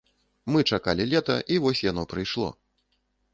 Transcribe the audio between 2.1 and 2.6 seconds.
прыйшло.